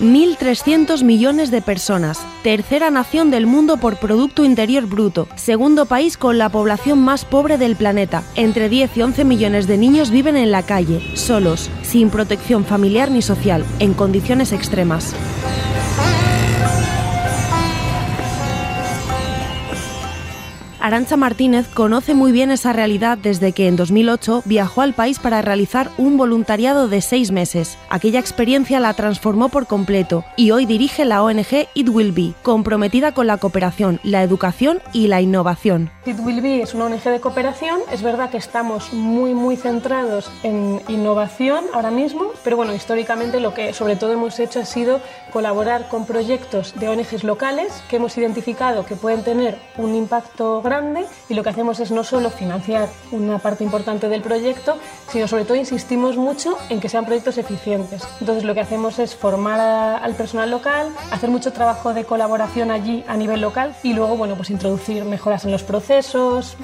[0.00, 6.36] 1.300 millones de personas, tercera nación del mundo por Producto Interior Bruto, segundo país con
[6.36, 8.24] la población más pobre del planeta.
[8.34, 13.10] Entre 10 y 11 millones de niños viven en la calle, solos, sin protección familiar
[13.10, 15.14] ni social, en condiciones extremas.
[20.84, 25.40] Arancha Martínez conoce muy bien esa realidad desde que en 2008 viajó al país para
[25.40, 27.78] realizar un voluntariado de seis meses.
[27.88, 33.12] Aquella experiencia la transformó por completo y hoy dirige la ONG It Will Be, comprometida
[33.12, 35.90] con la cooperación, la educación y la innovación.
[36.04, 37.80] It Will Be es una ONG de cooperación.
[37.90, 43.54] Es verdad que estamos muy, muy centrados en innovación ahora mismo, pero bueno, históricamente lo
[43.54, 45.00] que sobre todo hemos hecho ha sido
[45.32, 50.73] colaborar con proyectos de ONGs locales que hemos identificado que pueden tener un impacto grande
[51.28, 54.76] y lo que hacemos es no solo financiar una parte importante del proyecto,
[55.08, 58.02] sino sobre todo insistimos mucho en que sean proyectos eficientes.
[58.18, 63.04] Entonces lo que hacemos es formar al personal local, hacer mucho trabajo de colaboración allí
[63.06, 66.56] a nivel local y luego bueno, pues introducir mejoras en los procesos.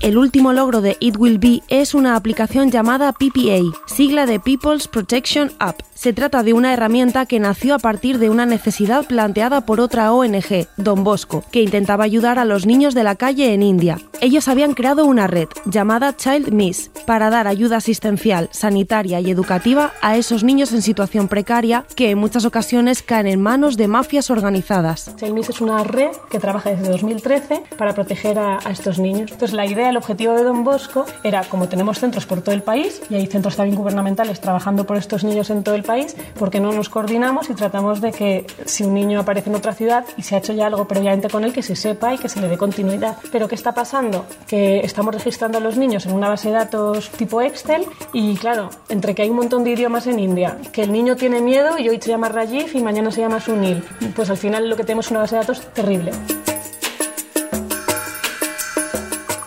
[0.00, 3.58] El último logro de It Will Be es una aplicación llamada PPA,
[3.96, 5.80] sigla de People's Protection App.
[5.94, 10.12] Se trata de una herramienta que nació a partir de una necesidad planteada por otra
[10.12, 13.98] ONG, Don Bosco, que intentaba ayudar a los niños de la calle en India.
[14.20, 19.94] Ellos habían creado una red llamada Child Miss para dar ayuda asistencial, sanitaria y educativa
[20.02, 24.30] a esos niños en situación precaria que en muchas ocasiones caen en manos de mafias
[24.30, 25.14] organizadas.
[25.16, 29.32] Child Miss es una red que trabaja desde 2013 para proteger a, a estos niños.
[29.32, 32.62] Entonces la idea el objetivo de Don Bosco era, como tenemos centros por todo el
[32.62, 36.58] país y hay centros también gubernamentales trabajando por estos niños en todo el país, porque
[36.58, 40.22] no nos coordinamos y tratamos de que si un niño aparece en otra ciudad y
[40.22, 42.48] se ha hecho ya algo previamente con él, que se sepa y que se le
[42.48, 43.16] dé continuidad.
[43.30, 44.26] Pero ¿qué está pasando?
[44.48, 48.70] Que estamos registrando a los niños en una base de datos tipo Excel y claro,
[48.88, 51.88] entre que hay un montón de idiomas en India, que el niño tiene miedo y
[51.88, 53.84] hoy se llama Rajiv y mañana se llama Sunil,
[54.16, 56.10] pues al final lo que tenemos es una base de datos terrible.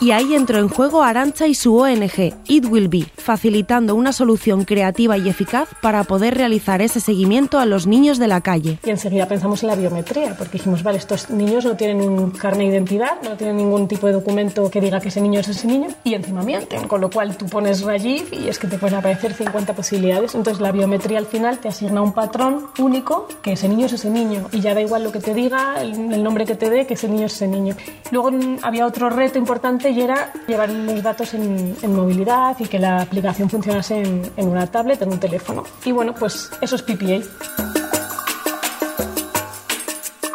[0.02, 4.64] Y ahí entró en juego Arancha y su ONG, It Will Be, facilitando una solución
[4.64, 8.80] creativa y eficaz para poder realizar ese seguimiento a los niños de la calle.
[8.86, 12.64] Y enseguida pensamos en la biometría, porque dijimos, vale, estos niños no tienen un carne
[12.64, 15.68] de identidad, no tienen ningún tipo de documento que diga que ese niño es ese
[15.68, 18.98] niño, y encima mienten, con lo cual tú pones Rajiv y es que te pueden
[19.00, 20.34] aparecer 50 posibilidades.
[20.34, 24.10] Entonces la biometría al final te asigna un patrón único, que ese niño es ese
[24.10, 26.94] niño, y ya da igual lo que te diga, el, nombre que te dé, que
[26.94, 27.76] ese niño es ese niño.
[28.12, 32.80] Luego había otro reto importante y era llevar los datos en, en movilidad y que
[32.80, 35.64] la aplicación funcionase en, en, una tablet, en un teléfono.
[35.86, 37.79] Y bueno, pues eso es PPA.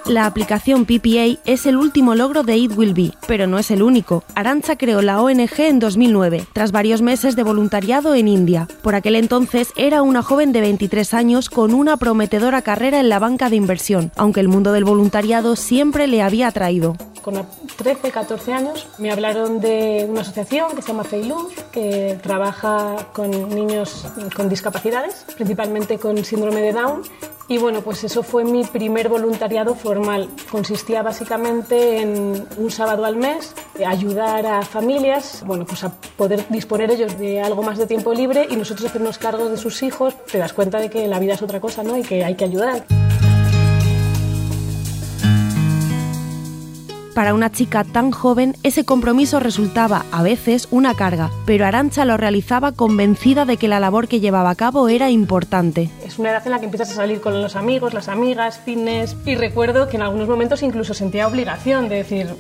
[0.07, 3.83] La aplicación PPA es el último logro de It Will Be, pero no es el
[3.83, 4.23] único.
[4.35, 8.69] Arancha creó la ONG en 2009, tras varios meses de voluntariado en India.
[8.83, 13.19] Por aquel entonces era una joven de 23 años con una prometedora carrera en la
[13.19, 17.43] banca de inversión, aunque el mundo del voluntariado siempre le había atraído con
[17.79, 23.31] 13, 14 años, me hablaron de una asociación que se llama Feiluz, que trabaja con
[23.31, 27.01] niños con discapacidades, principalmente con síndrome de Down.
[27.47, 30.29] Y bueno, pues eso fue mi primer voluntariado formal.
[30.51, 33.55] Consistía básicamente en un sábado al mes
[33.87, 38.47] ayudar a familias, bueno, pues a poder disponer ellos de algo más de tiempo libre
[38.49, 40.15] y nosotros hacernos cargo de sus hijos.
[40.25, 41.99] Te das cuenta de que la vida es otra cosa, ¿no?
[41.99, 42.87] Y que hay que ayudar.
[47.15, 52.17] Para una chica tan joven, ese compromiso resultaba a veces una carga, pero Arancha lo
[52.17, 55.91] realizaba convencida de que la labor que llevaba a cabo era importante.
[56.05, 59.17] Es una edad en la que empiezas a salir con los amigos, las amigas, fitness,
[59.25, 62.35] y recuerdo que en algunos momentos incluso sentía obligación de decir,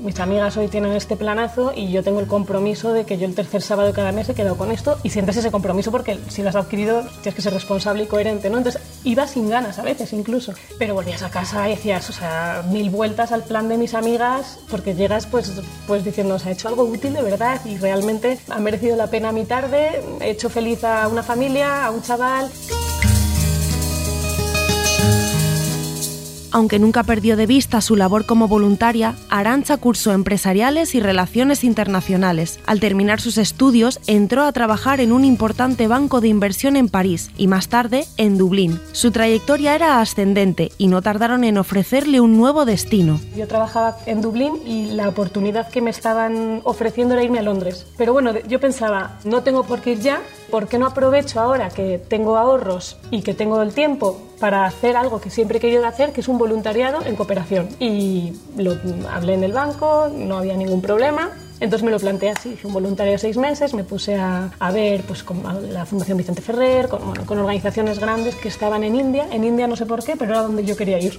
[0.00, 3.34] mis amigas hoy tienen este planazo y yo tengo el compromiso de que yo el
[3.34, 6.42] tercer sábado de cada mes he quedado con esto y sientes ese compromiso porque si
[6.42, 8.58] lo has adquirido tienes que ser responsable y coherente, ¿no?
[8.58, 12.64] Entonces iba sin ganas a veces incluso, pero volvías a casa y decías, o sea,
[12.70, 15.52] mil vueltas al plan de mis amigas porque llegas pues,
[15.86, 19.32] pues diciendo, se ha hecho algo útil de verdad y realmente ha merecido la pena
[19.32, 22.50] mi tarde, he hecho feliz a una familia, a un chaval.
[26.50, 32.58] Aunque nunca perdió de vista su labor como voluntaria, Arancha cursó empresariales y relaciones internacionales.
[32.66, 37.30] Al terminar sus estudios, entró a trabajar en un importante banco de inversión en París
[37.36, 38.80] y más tarde en Dublín.
[38.92, 43.20] Su trayectoria era ascendente y no tardaron en ofrecerle un nuevo destino.
[43.36, 47.86] Yo trabajaba en Dublín y la oportunidad que me estaban ofreciendo era irme a Londres.
[47.96, 51.68] Pero bueno, yo pensaba, no tengo por qué ir ya, ¿por qué no aprovecho ahora
[51.68, 55.86] que tengo ahorros y que tengo el tiempo para hacer algo que siempre he querido
[55.86, 57.68] hacer, que es un voluntariado en cooperación?
[57.78, 58.76] Y lo
[59.10, 61.30] hablé en el banco, no había ningún problema.
[61.60, 65.02] Entonces me lo planteé así, hice un voluntario de seis meses, me puse a, ver
[65.02, 65.42] pues, con
[65.72, 69.26] la Fundación Vicente Ferrer, con, con organizaciones grandes que estaban en India.
[69.32, 71.18] En India no sé por qué, pero era donde yo quería ir.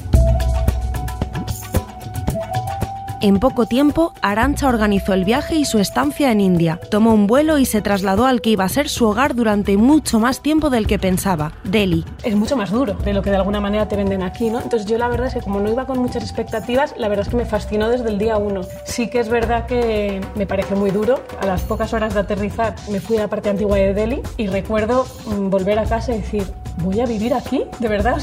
[3.21, 6.79] En poco tiempo, Arancha organizó el viaje y su estancia en India.
[6.89, 10.21] Tomó un vuelo y se trasladó al que iba a ser su hogar durante mucho
[10.21, 12.05] más tiempo del que pensaba, Delhi.
[12.23, 14.61] Es mucho más duro de lo que de alguna manera te venden aquí, ¿no?
[14.61, 17.29] Entonces yo la verdad es que como no iba con muchas expectativas, la verdad es
[17.29, 18.61] que me fascinó desde el día uno.
[18.85, 21.21] Sí que es verdad que me pareció muy duro.
[21.41, 24.47] A las pocas horas de aterrizar me fui a la parte antigua de Delhi y
[24.47, 26.45] recuerdo mm, volver a casa y decir,
[26.81, 28.17] voy a vivir aquí, de verdad.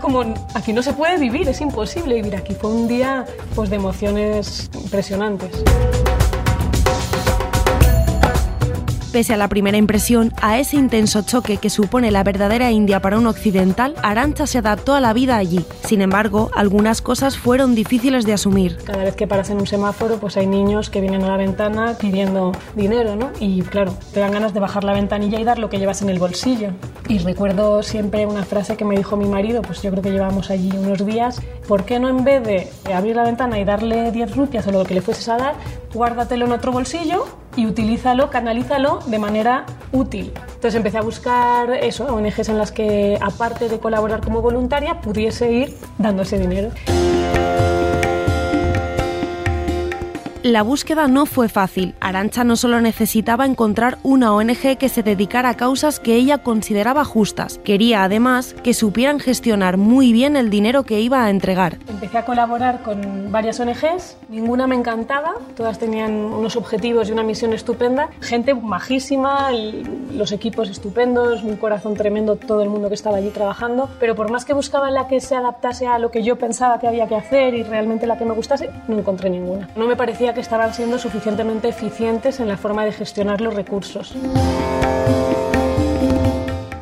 [0.00, 0.22] como,
[0.54, 2.54] aquí no se puede vivir, es imposible vivir aquí.
[2.54, 3.24] Fue un día
[3.54, 5.64] pues, de emociones impresionantes.
[9.12, 13.18] Pese a la primera impresión, a ese intenso choque que supone la verdadera India para
[13.18, 15.64] un occidental, Arancha se adaptó a la vida allí.
[15.82, 18.76] Sin embargo, algunas cosas fueron difíciles de asumir.
[18.84, 21.96] Cada vez que paras en un semáforo, pues hay niños que vienen a la ventana
[21.98, 23.30] pidiendo dinero, ¿no?
[23.40, 26.10] Y claro, te dan ganas de bajar la ventanilla y dar lo que llevas en
[26.10, 26.72] el bolsillo.
[27.08, 30.50] Y recuerdo siempre una frase que me dijo mi marido, pues yo creo que llevamos
[30.50, 34.36] allí unos días, ¿por qué no en vez de abrir la ventana y darle 10
[34.36, 35.54] rupias o lo que le fueses a dar,
[35.92, 37.26] guárdatelo en otro bolsillo
[37.56, 40.32] y utilízalo, canalízalo de manera útil.
[40.46, 45.50] Entonces empecé a buscar eso, ONGs en las que, aparte de colaborar como voluntaria, pudiese
[45.52, 46.70] ir dando ese dinero.
[50.48, 51.94] La búsqueda no fue fácil.
[52.00, 57.04] Arancha no solo necesitaba encontrar una ONG que se dedicara a causas que ella consideraba
[57.04, 61.76] justas, quería además que supieran gestionar muy bien el dinero que iba a entregar.
[61.86, 67.24] Empecé a colaborar con varias ONGs, ninguna me encantaba, todas tenían unos objetivos y una
[67.24, 69.50] misión estupenda, gente majísima,
[70.14, 74.30] los equipos estupendos, un corazón tremendo todo el mundo que estaba allí trabajando, pero por
[74.30, 77.16] más que buscaba la que se adaptase a lo que yo pensaba que había que
[77.16, 79.68] hacer y realmente la que me gustase, no encontré ninguna.
[79.76, 84.14] No me parecía que estaban siendo suficientemente eficientes en la forma de gestionar los recursos.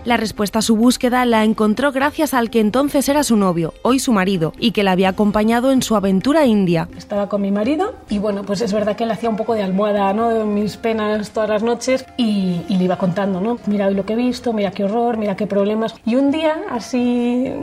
[0.05, 3.99] La respuesta a su búsqueda la encontró gracias al que entonces era su novio, hoy
[3.99, 6.87] su marido, y que la había acompañado en su aventura india.
[6.99, 9.63] Estaba con mi marido y bueno, pues es verdad que él hacía un poco de
[9.63, 10.29] almohada, ¿no?
[10.29, 13.57] De mis penas todas las noches y, y le iba contando, ¿no?
[13.65, 15.95] Mira lo que he visto, mira qué horror, mira qué problemas.
[16.05, 17.55] Y un día así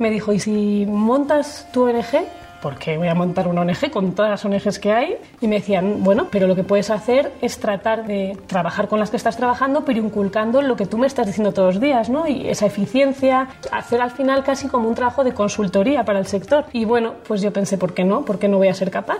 [0.00, 2.26] me dijo, ¿y si montas tu ONG?
[2.66, 5.16] Porque voy a montar una ONG con todas las ONGs que hay.
[5.40, 9.08] Y me decían, bueno, pero lo que puedes hacer es tratar de trabajar con las
[9.08, 12.26] que estás trabajando, pero inculcando lo que tú me estás diciendo todos los días, ¿no?
[12.26, 16.64] Y esa eficiencia, hacer al final casi como un trabajo de consultoría para el sector.
[16.72, 18.24] Y bueno, pues yo pensé, ¿por qué no?
[18.24, 19.18] ¿Por qué no voy a ser capaz?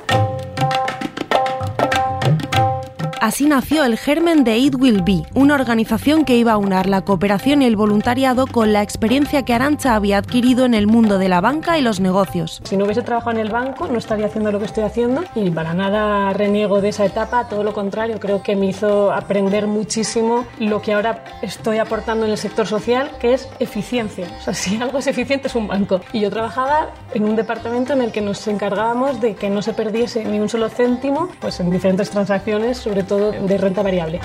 [3.27, 7.01] Así nació el germen de It Will Be, una organización que iba a unar la
[7.01, 11.29] cooperación y el voluntariado con la experiencia que Arancha había adquirido en el mundo de
[11.29, 12.61] la banca y los negocios.
[12.63, 15.51] Si no hubiese trabajado en el banco, no estaría haciendo lo que estoy haciendo y
[15.51, 20.47] para nada reniego de esa etapa, todo lo contrario, creo que me hizo aprender muchísimo
[20.61, 24.29] lo que ahora estoy aportando en el sector social, que es eficiencia.
[24.39, 26.01] O sea, si algo es eficiente es un banco.
[26.13, 29.73] Y yo trabajaba en un departamento en el que nos encargábamos de que no se
[29.73, 34.21] perdiese ni un solo céntimo pues en diferentes transacciones, sobre todo de renta variable.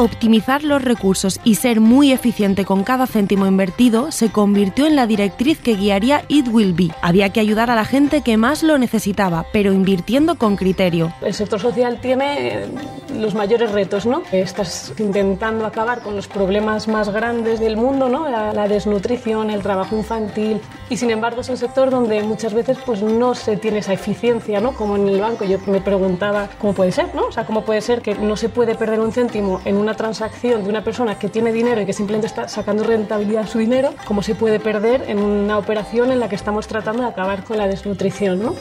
[0.00, 5.08] Optimizar los recursos y ser muy eficiente con cada céntimo invertido se convirtió en la
[5.08, 6.90] directriz que guiaría It Will Be.
[7.02, 11.12] Había que ayudar a la gente que más lo necesitaba, pero invirtiendo con criterio.
[11.20, 12.66] El sector social tiene
[13.12, 14.22] los mayores retos, ¿no?
[14.30, 18.28] Estás intentando acabar con los problemas más grandes del mundo, ¿no?
[18.28, 22.78] La, la, desnutrición, el trabajo infantil, y sin embargo es un sector donde muchas veces
[22.86, 24.74] pues no se tiene esa eficiencia, ¿no?
[24.74, 25.44] Como en el banco.
[25.44, 27.26] Yo me preguntaba cómo puede ser, ¿no?
[27.26, 30.64] O sea, cómo puede ser que no se puede perder un céntimo en una transacción
[30.64, 33.94] de una persona que tiene dinero y que simplemente está sacando rentabilidad a su dinero,
[34.06, 37.58] cómo se puede perder en una operación en la que estamos tratando de acabar con
[37.58, 38.54] la desnutrición, ¿no?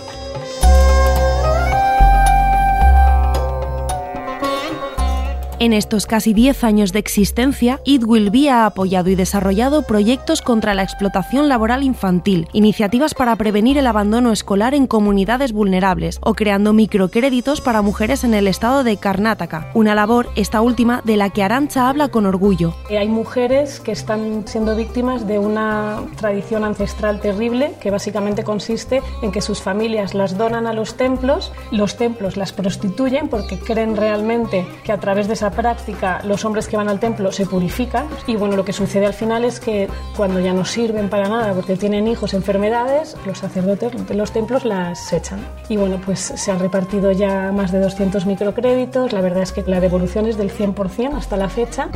[5.60, 8.04] En estos casi 10 años de existencia, It
[8.52, 14.32] ha apoyado y desarrollado proyectos contra la explotación laboral infantil, iniciativas para prevenir el abandono
[14.32, 19.96] escolar en comunidades vulnerables o creando microcréditos para mujeres en el estado de Karnataka, una
[19.96, 22.76] labor, esta última, de la que Arancha habla con orgullo.
[22.92, 29.32] Hay mujeres que están siendo víctimas de una tradición ancestral terrible que básicamente consiste en
[29.32, 34.68] que sus familias las donan a los templos, los templos las prostituyen porque creen realmente
[34.84, 38.36] que a través de esa práctica los hombres que van al templo se purifican y
[38.36, 41.76] bueno, lo que sucede al final es que cuando ya no sirven para nada porque
[41.76, 45.40] tienen hijos, enfermedades, los sacerdotes los templos las echan.
[45.70, 49.64] Y bueno, pues se han repartido ya más de 200 microcréditos, la verdad es que
[49.64, 51.90] la devolución es del 100% hasta la fecha.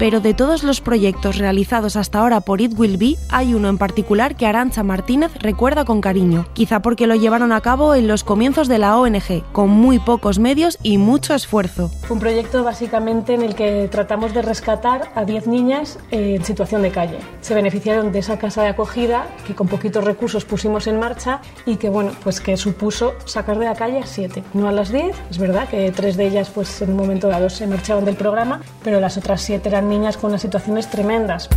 [0.00, 3.76] Pero de todos los proyectos realizados hasta ahora por It Will Be, hay uno en
[3.76, 8.24] particular que Arancha Martínez recuerda con cariño, quizá porque lo llevaron a cabo en los
[8.24, 11.90] comienzos de la ONG, con muy pocos medios y mucho esfuerzo.
[12.00, 16.80] Fue un proyecto básicamente en el que tratamos de rescatar a 10 niñas en situación
[16.80, 17.18] de calle.
[17.42, 21.76] Se beneficiaron de esa casa de acogida que con poquitos recursos pusimos en marcha y
[21.76, 25.14] que bueno, pues que supuso sacar de la calle a 7, no a las 10.
[25.30, 28.62] Es verdad que tres de ellas pues en un momento dado se marcharon del programa,
[28.82, 31.48] pero las otras 7 eran niñas con unas situaciones tremendas.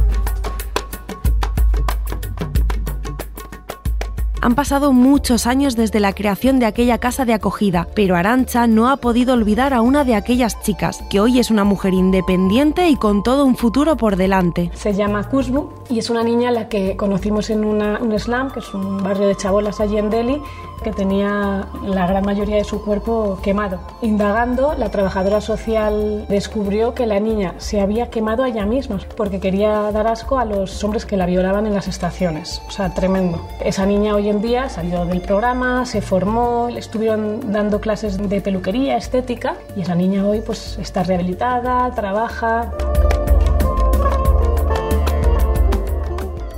[4.44, 8.90] Han pasado muchos años desde la creación de aquella casa de acogida, pero Arancha no
[8.90, 12.98] ha podido olvidar a una de aquellas chicas, que hoy es una mujer independiente y
[12.98, 14.70] con todo un futuro por delante.
[14.74, 18.60] Se llama Kuzbu y es una niña a la que conocimos en un slam, que
[18.60, 20.42] es un barrio de chabolas allí en Delhi,
[20.84, 23.80] que tenía la gran mayoría de su cuerpo quemado.
[24.02, 29.40] Indagando, la trabajadora social descubrió que la niña se había quemado a ella misma porque
[29.40, 32.62] quería dar asco a los hombres que la violaban en las estaciones.
[32.68, 33.40] O sea, tremendo.
[33.64, 38.42] Esa niña hoy en día salió del programa, se formó, le estuvieron dando clases de
[38.42, 42.72] peluquería, estética y esa niña hoy pues está rehabilitada, trabaja.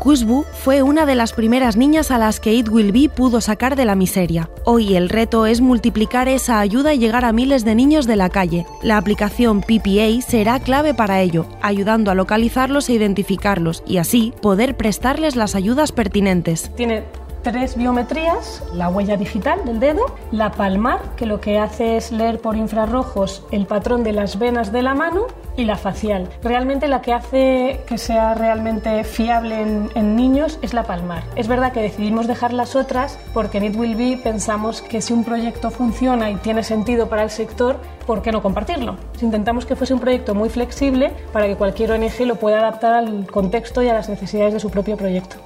[0.05, 3.75] Kuzbu fue una de las primeras niñas a las que It Will Be pudo sacar
[3.75, 4.51] de la miseria.
[4.63, 8.29] Hoy el reto es multiplicar esa ayuda y llegar a miles de niños de la
[8.29, 8.67] calle.
[8.83, 14.77] La aplicación PPA será clave para ello, ayudando a localizarlos e identificarlos y así poder
[14.77, 16.69] prestarles las ayudas pertinentes.
[16.75, 17.03] Tiene
[17.45, 22.41] tres biometrías, la huella digital del dedo, la palmar, que lo que hace es leer
[22.41, 26.29] por infrarrojos el patrón de las venas de la mano, y la facial.
[26.43, 31.23] Realmente la que hace que sea realmente fiable en, niños es la palmar.
[31.35, 35.13] Es verdad que decidimos dejar las otras porque en It Will Be pensamos que si
[35.13, 38.97] un proyecto funciona y tiene sentido para el sector, ¿por qué no compartirlo?
[39.21, 43.27] Intentamos que fuese un proyecto muy flexible para que cualquier ONG lo pueda adaptar al
[43.27, 45.37] contexto y a las necesidades de su propio proyecto.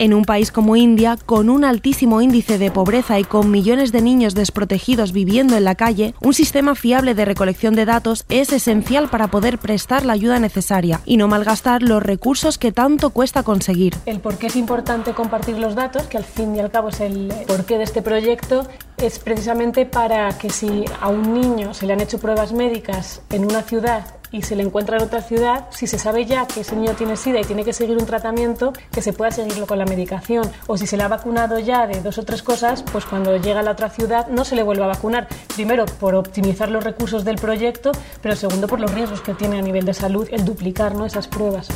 [0.00, 4.00] En un país como India, con un altísimo índice de pobreza y con millones de
[4.00, 9.08] niños desprotegidos viviendo en la calle, un sistema fiable de recolección de datos es esencial
[9.08, 13.96] para poder prestar la ayuda necesaria y no malgastar los recursos que tanto cuesta conseguir.
[14.06, 17.00] El por qué es importante compartir los datos, que al fin y al cabo es
[17.00, 21.94] el porqué de este proyecto, es precisamente para que si a un niño se le
[21.94, 25.86] han hecho pruebas médicas en una ciudad y se le encuentra en otra ciudad, si
[25.86, 29.02] se sabe ya que ese niño tiene SIDA y tiene que seguir un tratamiento, que
[29.02, 30.50] se pueda seguirlo con la medicación.
[30.66, 33.60] O si se le ha vacunado ya de dos o tres cosas, pues cuando llega
[33.60, 35.28] a la otra ciudad no se le vuelva a vacunar.
[35.54, 37.92] Primero, por optimizar los recursos del proyecto,
[38.22, 41.06] pero segundo, por los riesgos que tiene a nivel de salud el duplicar ¿no?
[41.06, 41.68] esas pruebas.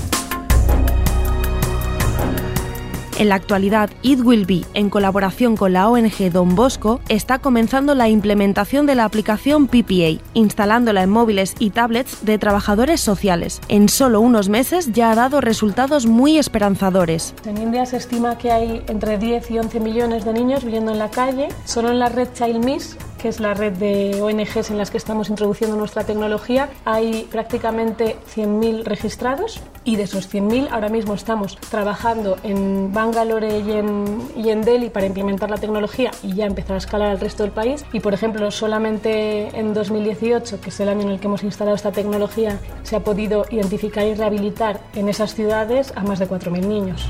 [3.23, 7.95] En la actualidad, It Will Be, en colaboración con la ONG Don Bosco, está comenzando
[7.95, 13.61] la implementación de la aplicación PPA, instalándola en móviles y tablets de trabajadores sociales.
[13.69, 17.33] En solo unos meses ya ha dado resultados muy esperanzadores.
[17.47, 20.99] En India se estima que hay entre 10 y 11 millones de niños viviendo en
[20.99, 21.47] la calle.
[21.65, 24.99] Solo en la red Child Miss que es la red de ONGs en las que
[24.99, 31.57] estamos introduciendo nuestra tecnología, hay prácticamente 100.000 registrados y de esos 100.000 ahora mismo estamos
[31.71, 36.75] trabajando en Bangalore y en, y en Delhi para implementar la tecnología y ya empezar
[36.75, 37.85] a escalar al resto del país.
[37.93, 41.77] Y por ejemplo, solamente en 2018, que es el año en el que hemos instalado
[41.77, 46.67] esta tecnología, se ha podido identificar y rehabilitar en esas ciudades a más de 4.000
[46.67, 47.09] niños.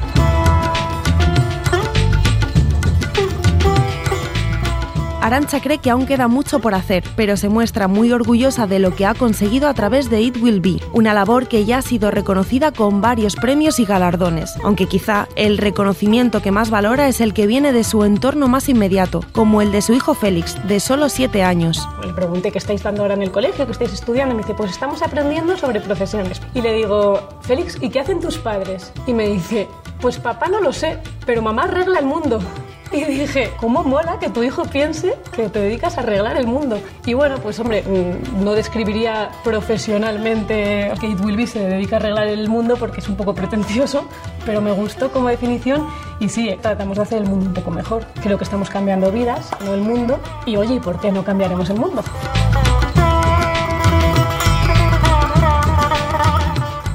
[5.22, 8.96] Arancha cree que aún queda mucho por hacer, pero se muestra muy orgullosa de lo
[8.96, 12.10] que ha conseguido a través de It Will Be, una labor que ya ha sido
[12.10, 17.34] reconocida con varios premios y galardones, aunque quizá el reconocimiento que más valora es el
[17.34, 21.08] que viene de su entorno más inmediato, como el de su hijo Félix, de solo
[21.08, 21.88] 7 años.
[22.04, 24.54] Le pregunté qué estáis dando ahora en el colegio, qué estáis estudiando, y me dice,
[24.54, 26.42] pues estamos aprendiendo sobre profesiones.
[26.52, 28.92] Y le digo, Félix, ¿y qué hacen tus padres?
[29.06, 29.68] Y me dice,
[30.00, 32.40] pues papá no lo sé, pero mamá arregla el mundo.
[33.02, 36.80] Y dije, ¿cómo mola que tu hijo piense que te dedicas a arreglar el mundo?
[37.06, 41.98] Y bueno, pues hombre, mm, no describiría profesionalmente que It Will Be se dedica a
[42.00, 44.04] arreglar el mundo porque es un poco pretencioso,
[44.44, 45.86] pero me gustó como definición
[46.20, 48.04] y sí, tratamos de hacer el mundo un poco mejor.
[48.22, 50.20] Creo que estamos cambiando vidas, no el mundo.
[50.44, 52.02] Y oye, ¿y por qué no cambiaremos el mundo?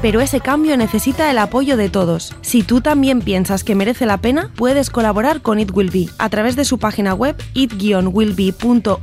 [0.01, 2.35] Pero ese cambio necesita el apoyo de todos.
[2.41, 6.09] Si tú también piensas que merece la pena, puedes colaborar con It Will Be.
[6.17, 8.97] A través de su página web it-willbe.org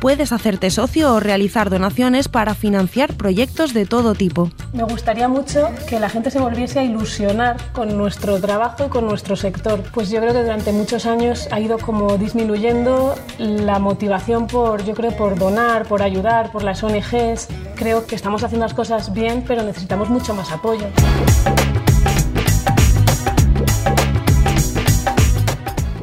[0.00, 4.50] puedes hacerte socio o realizar donaciones para financiar proyectos de todo tipo.
[4.72, 9.06] Me gustaría mucho que la gente se volviese a ilusionar con nuestro trabajo y con
[9.06, 9.82] nuestro sector.
[9.92, 14.94] Pues yo creo que durante muchos años ha ido como disminuyendo la motivación por, yo
[14.94, 17.48] creo, por donar, por ayudar, por las ONGs.
[17.76, 20.86] Creo que estamos haciendo las cosas bien, pero necesitamos mucho más apoyo.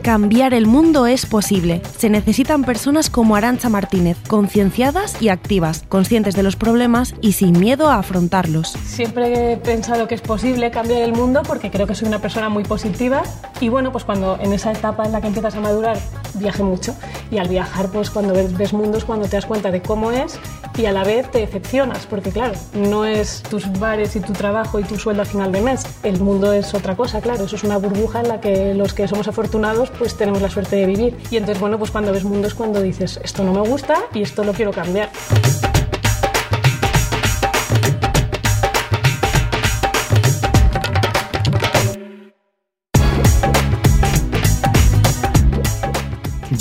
[0.03, 1.81] Cambiar el mundo es posible.
[1.97, 7.57] Se necesitan personas como Arancha Martínez, concienciadas y activas, conscientes de los problemas y sin
[7.57, 8.73] miedo a afrontarlos.
[8.85, 12.49] Siempre he pensado que es posible cambiar el mundo porque creo que soy una persona
[12.49, 13.23] muy positiva
[13.61, 15.97] y bueno, pues cuando en esa etapa en la que empiezas a madurar,
[16.35, 16.93] viaje mucho
[17.33, 20.39] y al viajar, pues cuando ves, ves mundos, cuando te das cuenta de cómo es
[20.77, 24.79] y a la vez te decepcionas porque claro, no es tus bares y tu trabajo
[24.79, 25.83] y tu sueldo al final de mes.
[26.03, 29.07] El mundo es otra cosa, claro, eso es una burbuja en la que los que
[29.07, 31.17] somos afortunados pues tenemos la suerte de vivir.
[31.31, 34.21] Y entonces, bueno, pues cuando ves mundo es cuando dices, esto no me gusta y
[34.21, 35.09] esto lo quiero cambiar.